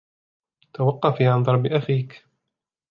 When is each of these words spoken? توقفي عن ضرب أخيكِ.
توقفي 0.73 1.25
عن 1.27 1.43
ضرب 1.43 1.65
أخيكِ. 1.65 2.25